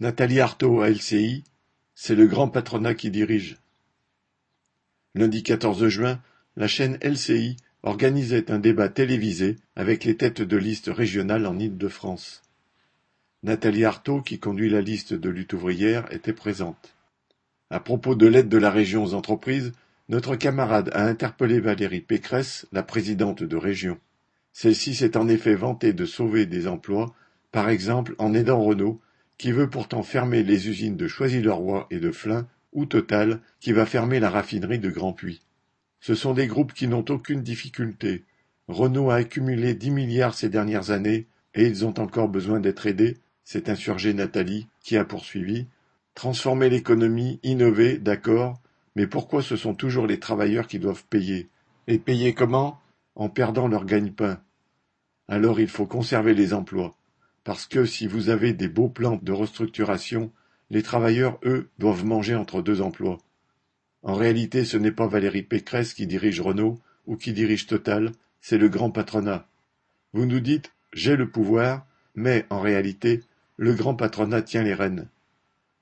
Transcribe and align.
Nathalie 0.00 0.40
Arthaud 0.40 0.80
à 0.80 0.88
LCI, 0.88 1.44
c'est 1.94 2.14
le 2.14 2.26
grand 2.26 2.48
patronat 2.48 2.94
qui 2.94 3.10
dirige. 3.10 3.58
Lundi 5.14 5.42
14 5.42 5.88
juin, 5.88 6.22
la 6.56 6.68
chaîne 6.68 6.98
LCI 7.02 7.58
organisait 7.82 8.50
un 8.50 8.58
débat 8.58 8.88
télévisé 8.88 9.56
avec 9.76 10.04
les 10.04 10.16
têtes 10.16 10.40
de 10.40 10.56
liste 10.56 10.88
régionales 10.90 11.44
en 11.44 11.58
Île-de-France. 11.58 12.40
Nathalie 13.42 13.84
Arthaud, 13.84 14.22
qui 14.22 14.38
conduit 14.38 14.70
la 14.70 14.80
liste 14.80 15.12
de 15.12 15.28
lutte 15.28 15.52
ouvrière, 15.52 16.10
était 16.10 16.32
présente. 16.32 16.96
À 17.68 17.78
propos 17.78 18.14
de 18.14 18.26
l'aide 18.26 18.48
de 18.48 18.56
la 18.56 18.70
région 18.70 19.04
aux 19.04 19.12
entreprises, 19.12 19.72
notre 20.08 20.34
camarade 20.34 20.88
a 20.94 21.04
interpellé 21.04 21.60
Valérie 21.60 22.00
Pécresse, 22.00 22.66
la 22.72 22.82
présidente 22.82 23.42
de 23.42 23.56
région. 23.56 23.98
Celle-ci 24.54 24.94
s'est 24.94 25.18
en 25.18 25.28
effet 25.28 25.54
vantée 25.54 25.92
de 25.92 26.06
sauver 26.06 26.46
des 26.46 26.68
emplois, 26.68 27.14
par 27.52 27.68
exemple 27.68 28.14
en 28.16 28.32
aidant 28.32 28.62
Renault, 28.62 28.98
qui 29.40 29.52
veut 29.52 29.70
pourtant 29.70 30.02
fermer 30.02 30.42
les 30.42 30.68
usines 30.68 30.98
de 30.98 31.08
Choisy-le-Roi 31.08 31.86
et 31.90 31.98
de 31.98 32.10
Flins, 32.10 32.46
ou 32.74 32.84
Total, 32.84 33.40
qui 33.58 33.72
va 33.72 33.86
fermer 33.86 34.20
la 34.20 34.28
raffinerie 34.28 34.78
de 34.78 34.90
Grand 34.90 35.14
Puy. 35.14 35.40
Ce 36.00 36.14
sont 36.14 36.34
des 36.34 36.46
groupes 36.46 36.74
qui 36.74 36.88
n'ont 36.88 37.06
aucune 37.08 37.40
difficulté. 37.40 38.24
Renault 38.68 39.08
a 39.08 39.14
accumulé 39.14 39.72
dix 39.72 39.90
milliards 39.90 40.34
ces 40.34 40.50
dernières 40.50 40.90
années, 40.90 41.26
et 41.54 41.64
ils 41.66 41.86
ont 41.86 41.98
encore 41.98 42.28
besoin 42.28 42.60
d'être 42.60 42.86
aidés, 42.86 43.16
s'est 43.42 43.70
insurgée 43.70 44.12
Nathalie, 44.12 44.66
qui 44.82 44.98
a 44.98 45.06
poursuivi. 45.06 45.68
Transformer 46.14 46.68
l'économie, 46.68 47.40
innover, 47.42 47.96
d'accord, 47.96 48.60
mais 48.94 49.06
pourquoi 49.06 49.42
ce 49.42 49.56
sont 49.56 49.74
toujours 49.74 50.06
les 50.06 50.20
travailleurs 50.20 50.66
qui 50.66 50.78
doivent 50.78 51.06
payer? 51.08 51.48
Et 51.86 51.98
payer 51.98 52.34
comment? 52.34 52.78
En 53.14 53.30
perdant 53.30 53.68
leur 53.68 53.86
gagne-pain. 53.86 54.38
Alors 55.28 55.60
il 55.60 55.68
faut 55.68 55.86
conserver 55.86 56.34
les 56.34 56.52
emplois. 56.52 56.94
Parce 57.44 57.66
que 57.66 57.84
si 57.84 58.06
vous 58.06 58.28
avez 58.28 58.52
des 58.52 58.68
beaux 58.68 58.88
plans 58.88 59.18
de 59.22 59.32
restructuration, 59.32 60.30
les 60.70 60.82
travailleurs, 60.82 61.38
eux, 61.44 61.68
doivent 61.78 62.04
manger 62.04 62.34
entre 62.34 62.62
deux 62.62 62.80
emplois. 62.80 63.18
En 64.02 64.14
réalité, 64.14 64.64
ce 64.64 64.76
n'est 64.76 64.92
pas 64.92 65.06
Valérie 65.06 65.42
Pécresse 65.42 65.94
qui 65.94 66.06
dirige 66.06 66.40
Renault 66.40 66.78
ou 67.06 67.16
qui 67.16 67.32
dirige 67.32 67.66
Total, 67.66 68.12
c'est 68.40 68.58
le 68.58 68.68
grand 68.68 68.90
patronat. 68.90 69.46
Vous 70.12 70.26
nous 70.26 70.40
dites 70.40 70.72
j'ai 70.92 71.16
le 71.16 71.30
pouvoir, 71.30 71.86
mais 72.14 72.46
en 72.50 72.60
réalité, 72.60 73.20
le 73.56 73.74
grand 73.74 73.94
patronat 73.94 74.42
tient 74.42 74.62
les 74.62 74.74
rênes. 74.74 75.08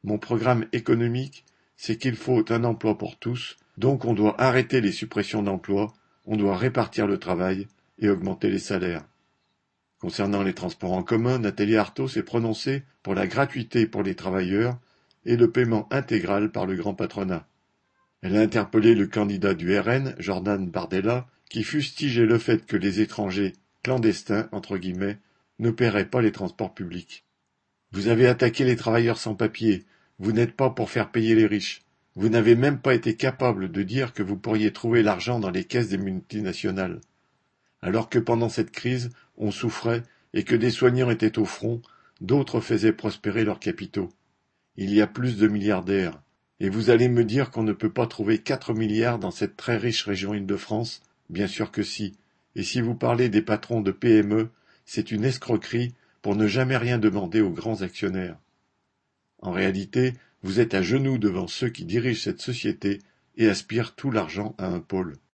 Mon 0.04 0.18
programme 0.18 0.66
économique, 0.72 1.44
c'est 1.76 1.96
qu'il 1.96 2.16
faut 2.16 2.44
un 2.52 2.64
emploi 2.64 2.98
pour 2.98 3.18
tous, 3.18 3.56
donc 3.78 4.04
on 4.04 4.12
doit 4.12 4.40
arrêter 4.40 4.80
les 4.80 4.92
suppressions 4.92 5.42
d'emplois, 5.42 5.92
on 6.26 6.36
doit 6.36 6.56
répartir 6.56 7.06
le 7.06 7.18
travail 7.18 7.68
et 7.98 8.10
augmenter 8.10 8.50
les 8.50 8.58
salaires. 8.58 9.04
Concernant 9.98 10.42
les 10.42 10.54
transports 10.54 10.92
en 10.92 11.02
commun, 11.02 11.38
Nathalie 11.38 11.76
Arthaud 11.76 12.08
s'est 12.08 12.22
prononcée 12.22 12.84
pour 13.02 13.14
la 13.14 13.26
gratuité 13.26 13.86
pour 13.86 14.02
les 14.02 14.14
travailleurs 14.14 14.78
et 15.24 15.36
le 15.36 15.50
paiement 15.50 15.88
intégral 15.92 16.50
par 16.52 16.66
le 16.66 16.76
grand 16.76 16.94
patronat. 16.94 17.46
Elle 18.22 18.36
a 18.36 18.40
interpellé 18.40 18.94
le 18.94 19.06
candidat 19.06 19.54
du 19.54 19.76
RN, 19.78 20.14
Jordan 20.18 20.68
Bardella, 20.68 21.26
qui 21.50 21.64
fustigeait 21.64 22.26
le 22.26 22.38
fait 22.38 22.66
que 22.66 22.76
les 22.76 23.00
étrangers 23.00 23.54
clandestins, 23.82 24.48
entre 24.52 24.76
guillemets, 24.76 25.18
ne 25.58 25.70
paieraient 25.70 26.08
pas 26.08 26.22
les 26.22 26.32
transports 26.32 26.74
publics. 26.74 27.24
Vous 27.92 28.08
avez 28.08 28.26
attaqué 28.26 28.64
les 28.64 28.76
travailleurs 28.76 29.18
sans 29.18 29.34
papier, 29.34 29.84
vous 30.18 30.32
n'êtes 30.32 30.52
pas 30.52 30.70
pour 30.70 30.90
faire 30.90 31.10
payer 31.10 31.34
les 31.34 31.46
riches. 31.46 31.82
Vous 32.16 32.28
n'avez 32.28 32.56
même 32.56 32.80
pas 32.80 32.94
été 32.94 33.14
capable 33.14 33.70
de 33.70 33.82
dire 33.82 34.12
que 34.12 34.22
vous 34.22 34.36
pourriez 34.36 34.72
trouver 34.72 35.02
l'argent 35.02 35.38
dans 35.38 35.50
les 35.50 35.64
caisses 35.64 35.88
des 35.88 35.98
multinationales. 35.98 37.00
Alors 37.80 38.08
que 38.08 38.18
pendant 38.18 38.48
cette 38.48 38.72
crise, 38.72 39.10
on 39.38 39.50
souffrait 39.50 40.02
et 40.34 40.44
que 40.44 40.54
des 40.54 40.70
soignants 40.70 41.10
étaient 41.10 41.38
au 41.38 41.44
front, 41.44 41.80
d'autres 42.20 42.60
faisaient 42.60 42.92
prospérer 42.92 43.44
leurs 43.44 43.60
capitaux. 43.60 44.10
Il 44.76 44.92
y 44.92 45.00
a 45.00 45.06
plus 45.06 45.38
de 45.38 45.48
milliardaires. 45.48 46.20
Et 46.60 46.68
vous 46.68 46.90
allez 46.90 47.08
me 47.08 47.24
dire 47.24 47.50
qu'on 47.50 47.62
ne 47.62 47.72
peut 47.72 47.92
pas 47.92 48.06
trouver 48.06 48.38
quatre 48.38 48.74
milliards 48.74 49.18
dans 49.18 49.30
cette 49.30 49.56
très 49.56 49.76
riche 49.76 50.04
région 50.04 50.34
Île-de-France? 50.34 51.02
Bien 51.30 51.46
sûr 51.46 51.70
que 51.70 51.82
si. 51.82 52.14
Et 52.56 52.62
si 52.62 52.80
vous 52.80 52.94
parlez 52.94 53.28
des 53.28 53.42
patrons 53.42 53.80
de 53.80 53.92
PME, 53.92 54.48
c'est 54.84 55.12
une 55.12 55.24
escroquerie 55.24 55.94
pour 56.22 56.34
ne 56.34 56.46
jamais 56.46 56.76
rien 56.76 56.98
demander 56.98 57.40
aux 57.40 57.50
grands 57.50 57.82
actionnaires. 57.82 58.38
En 59.40 59.52
réalité, 59.52 60.14
vous 60.42 60.58
êtes 60.60 60.74
à 60.74 60.82
genoux 60.82 61.18
devant 61.18 61.46
ceux 61.46 61.68
qui 61.68 61.84
dirigent 61.84 62.22
cette 62.22 62.40
société 62.40 63.00
et 63.36 63.48
aspirent 63.48 63.94
tout 63.94 64.10
l'argent 64.10 64.54
à 64.58 64.66
un 64.66 64.80
pôle. 64.80 65.18